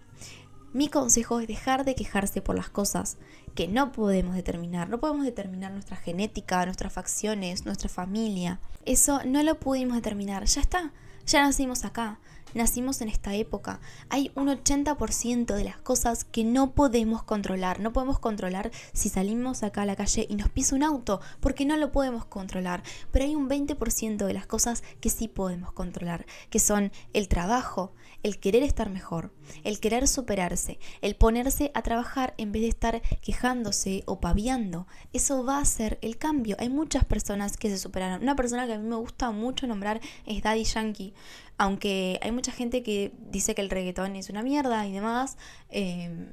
mi 0.73 0.89
consejo 0.89 1.41
es 1.41 1.49
dejar 1.49 1.85
de 1.85 1.95
quejarse 1.95 2.43
por 2.43 2.55
las 2.55 2.71
cosas 2.71 3.17
que 3.55 3.67
no 3.67 3.91
podemos 3.91 4.37
determinar. 4.37 4.89
No 4.89 5.01
podemos 5.01 5.25
determinar 5.25 5.73
nuestra 5.73 5.97
genética, 5.97 6.65
nuestras 6.65 6.93
facciones, 6.93 7.67
nuestra 7.67 7.89
familia. 7.89 8.61
Eso 8.85 9.21
no 9.25 9.43
lo 9.43 9.59
pudimos 9.59 9.97
determinar. 9.97 10.45
Ya 10.45 10.61
está. 10.61 10.93
Ya 11.27 11.43
nacimos 11.43 11.85
acá 11.85 12.19
nacimos 12.55 13.01
en 13.01 13.09
esta 13.09 13.35
época. 13.35 13.81
Hay 14.09 14.31
un 14.35 14.49
80% 14.49 15.55
de 15.55 15.65
las 15.65 15.77
cosas 15.77 16.25
que 16.25 16.45
no 16.45 16.73
podemos 16.73 17.23
controlar. 17.23 17.81
No 17.81 17.93
podemos 17.93 18.19
controlar 18.19 18.71
si 18.93 19.09
salimos 19.09 19.63
acá 19.63 19.83
a 19.83 19.87
la 19.87 19.97
calle 19.97 20.27
y 20.29 20.37
nos 20.37 20.49
pisa 20.49 20.75
un 20.75 20.83
auto, 20.83 21.21
porque 21.41 21.65
no 21.65 21.77
lo 21.77 21.93
podemos 21.93 22.25
controlar. 22.25 22.83
Pero 23.11 23.25
hay 23.25 23.35
un 23.35 23.49
20% 23.49 24.27
de 24.27 24.35
las 24.35 24.47
cosas 24.47 24.83
que 25.01 25.11
sí 25.11 25.29
podemos 25.29 25.73
controlar, 25.73 26.27
que 26.51 26.59
son 26.59 26.93
el 27.13 27.29
trabajo, 27.29 27.93
el 28.23 28.39
querer 28.39 28.63
estar 28.63 28.91
mejor, 28.91 29.33
el 29.65 29.81
querer 29.81 30.07
superarse, 30.09 30.79
el 31.01 31.17
ponerse 31.17 31.71
a 31.75 31.83
trabajar 31.83 32.35
en 32.37 32.53
vez 32.53 32.63
de 32.63 32.69
estar 32.69 33.03
quejándose 33.21 34.03
o 34.07 34.21
paviando. 34.21 34.87
Eso 35.13 35.45
va 35.45 35.59
a 35.59 35.65
ser 35.65 35.99
el 36.03 36.19
cambio. 36.19 36.57
Hay 36.59 36.69
muchas 36.69 37.05
personas 37.05 37.57
que 37.57 37.71
se 37.71 37.79
superaron. 37.79 38.23
Una 38.23 38.37
persona 38.37 38.67
que 38.67 38.75
a 38.75 38.79
mí 38.79 38.87
me 38.87 38.97
gusta 38.97 39.31
mucho 39.31 39.67
nombrar 39.67 40.01
es 40.27 40.43
Daddy 40.43 40.65
Yankee. 40.65 41.15
Aunque 41.59 42.19
hay 42.23 42.33
mucha 42.33 42.53
gente 42.53 42.83
que 42.83 43.13
dice 43.31 43.55
que 43.55 43.63
el 43.63 43.71
reggaetón 43.71 44.17
es 44.17 44.31
una 44.31 44.43
mierda 44.43 44.87
y 44.87 44.93
demás. 44.93 45.37
Em, 45.69 46.29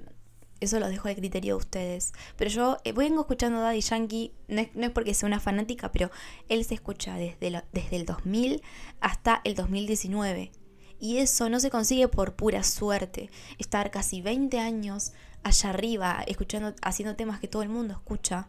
eso 0.60 0.79
lo 0.79 0.88
dejo 0.88 1.08
de 1.08 1.15
criterio 1.15 1.56
de 1.56 1.60
ustedes. 1.60 2.13
Pero 2.36 2.50
yo 2.50 2.77
eh, 2.84 2.91
vengo 2.91 3.22
escuchando 3.22 3.62
Daddy 3.62 3.82
Yankee, 3.82 4.34
no 4.48 4.62
es, 4.62 4.91
porque 4.91 5.13
sea 5.13 5.27
una 5.27 5.39
fanática, 5.39 5.91
pero 5.91 6.10
él 6.50 6.65
se 6.65 6.74
escucha 6.74 7.15
desde, 7.15 7.63
desde 7.72 7.96
el 7.96 8.06
2000 8.06 8.62
hasta 9.00 9.41
el 9.44 9.56
2019. 9.56 10.51
Y 11.00 11.18
eso 11.18 11.50
no 11.50 11.60
se 11.60 11.70
consigue 11.70 12.08
por 12.08 12.36
pura 12.36 12.63
suerte. 12.63 13.30
Estar 13.60 13.92
casi 13.92 14.22
20 14.22 14.60
años 14.60 15.13
allá 15.44 15.70
arriba, 15.70 16.24
escuchando, 16.27 16.74
haciendo 16.82 17.16
temas 17.16 17.39
que 17.39 17.48
todo 17.48 17.62
el 17.62 17.70
mundo 17.70 17.94
escucha, 17.94 18.48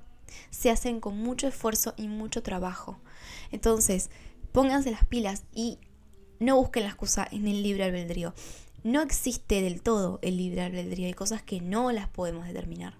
se 0.51 0.71
hacen 0.71 1.01
con 1.01 1.17
mucho 1.19 1.47
esfuerzo 1.47 1.95
y 1.97 2.09
mucho 2.09 2.43
trabajo. 2.43 2.99
Entonces, 3.51 4.11
pónganse 4.53 4.91
las 4.91 5.05
pilas 5.05 5.45
y 5.55 5.79
no 6.41 6.57
busquen 6.57 6.85
la 6.85 6.91
excusa 6.91 7.27
en 7.31 7.47
el 7.47 7.63
libre 7.63 7.85
albedrío. 7.85 8.35
No 8.85 9.03
existe 9.03 9.61
del 9.61 9.83
todo 9.83 10.19
el 10.23 10.37
libre 10.37 10.63
albedrío. 10.63 11.07
Hay 11.07 11.15
cosas 11.15 11.43
que 11.43 11.61
no 11.61 11.91
las 11.93 12.09
podemos 12.09 12.47
determinar. 12.47 12.95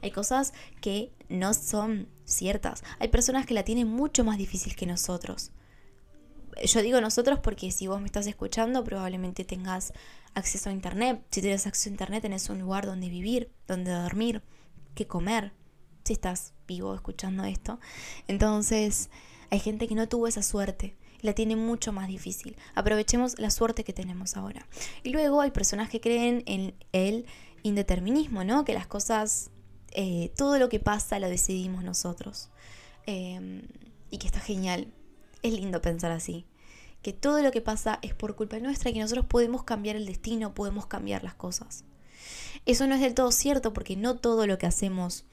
Hay 0.00 0.12
cosas 0.12 0.54
que 0.80 1.12
no 1.28 1.52
son 1.54 2.08
ciertas. 2.24 2.84
Hay 3.00 3.08
personas 3.08 3.44
que 3.44 3.54
la 3.54 3.64
tienen 3.64 3.88
mucho 3.88 4.24
más 4.24 4.38
difícil 4.38 4.76
que 4.76 4.86
nosotros 4.86 5.50
yo 6.62 6.82
digo 6.82 7.00
nosotros 7.00 7.38
porque 7.40 7.70
si 7.70 7.86
vos 7.86 8.00
me 8.00 8.06
estás 8.06 8.26
escuchando 8.26 8.84
probablemente 8.84 9.44
tengas 9.44 9.92
acceso 10.34 10.70
a 10.70 10.72
internet. 10.72 11.24
Si 11.30 11.40
tienes 11.40 11.66
acceso 11.66 11.88
a 11.88 11.92
internet 11.92 12.22
tenés 12.22 12.48
un 12.50 12.58
lugar 12.58 12.86
donde 12.86 13.08
vivir, 13.08 13.50
donde 13.66 13.92
dormir, 13.92 14.42
que 14.94 15.06
comer, 15.06 15.52
si 16.04 16.12
estás 16.12 16.52
vivo 16.66 16.94
escuchando 16.94 17.44
esto. 17.44 17.80
Entonces 18.28 19.10
hay 19.50 19.58
gente 19.60 19.88
que 19.88 19.94
no 19.94 20.08
tuvo 20.08 20.26
esa 20.26 20.42
suerte. 20.42 20.96
La 21.20 21.32
tiene 21.32 21.56
mucho 21.56 21.92
más 21.92 22.08
difícil. 22.08 22.56
Aprovechemos 22.74 23.38
la 23.38 23.50
suerte 23.50 23.82
que 23.82 23.94
tenemos 23.94 24.36
ahora. 24.36 24.66
Y 25.02 25.10
luego 25.10 25.40
hay 25.40 25.52
personas 25.52 25.88
que 25.88 26.00
creen 26.00 26.42
en 26.44 26.74
el 26.92 27.24
indeterminismo, 27.62 28.44
¿no? 28.44 28.66
Que 28.66 28.74
las 28.74 28.86
cosas, 28.86 29.50
eh, 29.92 30.32
todo 30.36 30.58
lo 30.58 30.68
que 30.68 30.80
pasa 30.80 31.18
lo 31.18 31.30
decidimos 31.30 31.82
nosotros. 31.82 32.50
Em, 33.06 33.62
y 34.10 34.18
que 34.18 34.26
está 34.26 34.40
genial 34.40 34.92
es 35.44 35.52
lindo 35.52 35.80
pensar 35.80 36.10
así. 36.10 36.46
Que 37.02 37.12
todo 37.12 37.42
lo 37.42 37.52
que 37.52 37.60
pasa 37.60 37.98
es 38.02 38.14
por 38.14 38.34
culpa 38.34 38.58
nuestra 38.58 38.90
y 38.90 38.94
que 38.94 39.00
nosotros 39.00 39.26
podemos 39.26 39.62
cambiar 39.62 39.94
el 39.94 40.06
destino, 40.06 40.54
podemos 40.54 40.86
cambiar 40.86 41.22
las 41.22 41.34
cosas. 41.34 41.84
Eso 42.64 42.86
no 42.86 42.94
es 42.94 43.00
del 43.00 43.14
todo 43.14 43.30
cierto 43.30 43.72
porque 43.72 43.94
no 43.94 44.16
todo 44.16 44.46
lo 44.46 44.58
que 44.58 44.66
hacemos 44.66 45.26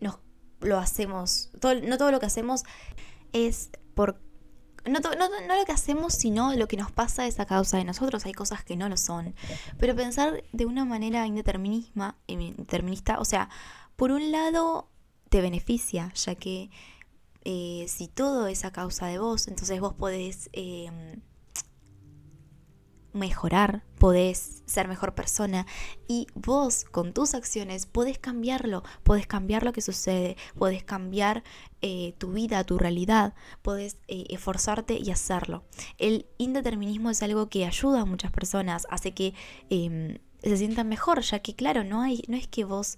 nos 0.00 0.18
lo 0.60 0.78
hacemos, 0.78 1.50
no 1.62 1.98
todo 1.98 2.10
lo 2.10 2.20
que 2.20 2.26
hacemos 2.26 2.64
es 3.32 3.70
por 3.94 4.20
no, 4.84 5.00
no, 5.00 5.56
lo 5.58 5.64
que 5.64 5.72
hacemos, 5.72 6.12
sino 6.14 6.54
lo 6.54 6.68
que 6.68 6.76
nos 6.76 6.92
pasa 6.92 7.26
es 7.26 7.40
a 7.40 7.46
causa 7.46 7.76
de 7.76 7.84
nosotros. 7.84 8.24
Hay 8.24 8.32
cosas 8.32 8.62
que 8.62 8.76
no 8.76 8.88
lo 8.88 8.96
son. 8.96 9.34
Pero 9.78 9.96
pensar 9.96 10.44
de 10.52 10.64
una 10.64 10.84
manera 10.84 11.26
indeterminista, 11.26 13.18
o 13.18 13.24
sea, 13.24 13.48
por 13.96 14.12
un 14.12 14.30
lado 14.30 14.88
te 15.28 15.40
beneficia, 15.40 16.12
ya 16.14 16.36
que 16.36 16.70
eh, 17.48 17.86
si 17.86 18.08
todo 18.08 18.48
es 18.48 18.64
a 18.64 18.72
causa 18.72 19.06
de 19.06 19.20
vos, 19.20 19.46
entonces 19.46 19.78
vos 19.80 19.94
podés 19.94 20.50
em, 20.52 21.22
mejorar, 23.12 23.84
podés 24.00 24.64
ser 24.66 24.88
mejor 24.88 25.14
persona 25.14 25.64
y 26.08 26.26
vos 26.34 26.84
con 26.84 27.12
tus 27.12 27.34
acciones 27.34 27.86
podés 27.86 28.18
cambiarlo, 28.18 28.82
podés 29.04 29.28
cambiar 29.28 29.62
lo 29.62 29.72
que 29.72 29.80
sucede, 29.80 30.36
podés 30.58 30.82
cambiar 30.82 31.44
eh, 31.82 32.16
tu 32.18 32.32
vida, 32.32 32.64
tu 32.64 32.78
realidad, 32.78 33.32
podés 33.62 33.98
eh, 34.08 34.24
esforzarte 34.30 34.98
y 35.00 35.12
hacerlo. 35.12 35.62
El 35.98 36.26
indeterminismo 36.38 37.10
es 37.10 37.22
algo 37.22 37.48
que 37.48 37.64
ayuda 37.64 38.00
a 38.00 38.06
muchas 38.06 38.32
personas, 38.32 38.88
hace 38.90 39.14
que 39.14 39.34
em, 39.70 40.18
se 40.42 40.56
sientan 40.56 40.88
mejor, 40.88 41.20
ya 41.20 41.38
que 41.38 41.54
claro, 41.54 41.84
no, 41.84 42.02
hay, 42.02 42.24
no 42.26 42.36
es 42.36 42.48
que 42.48 42.64
vos 42.64 42.96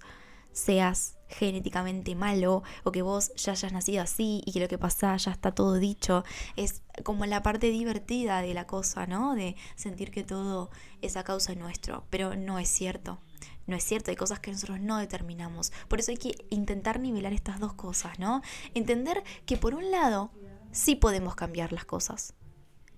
seas 0.59 1.15
genéticamente 1.29 2.15
malo 2.15 2.63
o 2.83 2.91
que 2.91 3.01
vos 3.01 3.31
ya 3.35 3.51
hayas 3.53 3.71
nacido 3.71 4.01
así 4.01 4.41
y 4.45 4.51
que 4.51 4.59
lo 4.59 4.67
que 4.67 4.77
pasa 4.77 5.15
ya 5.17 5.31
está 5.31 5.53
todo 5.53 5.75
dicho. 5.75 6.23
Es 6.55 6.81
como 7.03 7.25
la 7.25 7.43
parte 7.43 7.69
divertida 7.69 8.41
de 8.41 8.53
la 8.53 8.67
cosa, 8.67 9.05
¿no? 9.05 9.35
De 9.35 9.55
sentir 9.75 10.11
que 10.11 10.23
todo 10.23 10.69
es 11.01 11.17
a 11.17 11.23
causa 11.23 11.55
nuestro, 11.55 12.05
pero 12.09 12.35
no 12.35 12.59
es 12.59 12.69
cierto. 12.69 13.19
No 13.67 13.75
es 13.75 13.83
cierto, 13.83 14.09
hay 14.09 14.17
cosas 14.17 14.39
que 14.39 14.51
nosotros 14.51 14.79
no 14.79 14.97
determinamos. 14.97 15.71
Por 15.87 15.99
eso 15.99 16.11
hay 16.11 16.17
que 16.17 16.45
intentar 16.49 16.99
nivelar 16.99 17.33
estas 17.33 17.59
dos 17.59 17.73
cosas, 17.73 18.17
¿no? 18.17 18.41
Entender 18.73 19.23
que 19.45 19.57
por 19.57 19.75
un 19.75 19.91
lado 19.91 20.31
sí 20.71 20.95
podemos 20.95 21.35
cambiar 21.35 21.71
las 21.71 21.85
cosas. 21.85 22.33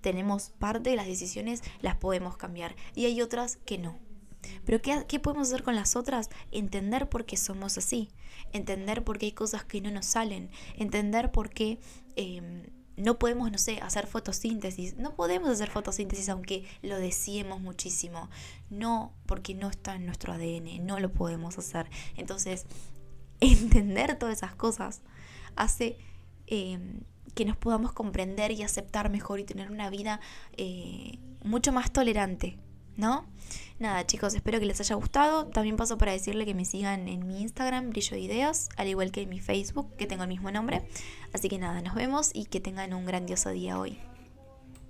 Tenemos 0.00 0.50
parte 0.58 0.90
de 0.90 0.96
las 0.96 1.06
decisiones, 1.06 1.62
las 1.80 1.96
podemos 1.96 2.36
cambiar. 2.38 2.74
Y 2.94 3.04
hay 3.04 3.20
otras 3.20 3.58
que 3.58 3.78
no. 3.78 3.98
Pero 4.64 4.80
¿qué, 4.80 5.20
podemos 5.20 5.48
hacer 5.48 5.62
con 5.62 5.76
las 5.76 5.96
otras? 5.96 6.30
Entender 6.50 7.08
por 7.08 7.24
qué 7.24 7.36
somos 7.36 7.78
así, 7.78 8.10
entender 8.52 9.04
por 9.04 9.18
qué 9.18 9.26
hay 9.26 9.32
cosas 9.32 9.64
que 9.64 9.80
no 9.80 9.90
nos 9.90 10.06
salen, 10.06 10.50
entender 10.76 11.30
por 11.32 11.50
qué 11.50 11.78
em, 12.16 12.64
no 12.96 13.18
podemos, 13.18 13.50
no 13.50 13.58
sé, 13.58 13.78
hacer 13.80 14.06
fotosíntesis. 14.06 14.96
No 14.96 15.14
podemos 15.14 15.48
hacer 15.48 15.70
fotosíntesis 15.70 16.28
aunque 16.28 16.64
lo 16.82 16.98
deseemos 16.98 17.60
muchísimo. 17.60 18.28
No, 18.70 19.12
porque 19.26 19.54
no 19.54 19.70
está 19.70 19.94
en 19.94 20.06
nuestro 20.06 20.32
ADN, 20.32 20.84
no 20.84 21.00
lo 21.00 21.12
podemos 21.12 21.58
hacer. 21.58 21.88
Entonces, 22.16 22.66
entender 23.40 24.18
todas 24.18 24.38
esas 24.38 24.54
cosas 24.54 25.02
hace... 25.56 25.98
Em, 26.46 27.00
que 27.34 27.46
nos 27.46 27.56
podamos 27.56 27.92
comprender 27.92 28.50
y 28.50 28.62
aceptar 28.62 29.08
mejor 29.08 29.40
y 29.40 29.44
tener 29.44 29.70
una 29.70 29.88
vida 29.88 30.20
eh, 30.58 31.18
mucho 31.42 31.72
más 31.72 31.90
tolerante 31.90 32.58
¿no? 32.96 33.26
Nada, 33.78 34.06
chicos, 34.06 34.34
espero 34.34 34.60
que 34.60 34.66
les 34.66 34.80
haya 34.80 34.94
gustado. 34.94 35.46
También 35.46 35.76
paso 35.76 35.98
para 35.98 36.12
decirle 36.12 36.46
que 36.46 36.54
me 36.54 36.64
sigan 36.64 37.08
en 37.08 37.26
mi 37.26 37.42
Instagram, 37.42 37.90
Brillo 37.90 38.16
de 38.16 38.20
Ideas, 38.20 38.68
al 38.76 38.88
igual 38.88 39.10
que 39.10 39.22
en 39.22 39.28
mi 39.28 39.40
Facebook, 39.40 39.94
que 39.96 40.06
tengo 40.06 40.22
el 40.22 40.28
mismo 40.28 40.50
nombre. 40.50 40.82
Así 41.32 41.48
que 41.48 41.58
nada, 41.58 41.82
nos 41.82 41.94
vemos 41.94 42.30
y 42.32 42.44
que 42.46 42.60
tengan 42.60 42.94
un 42.94 43.04
grandioso 43.04 43.50
día 43.50 43.78
hoy. 43.78 43.98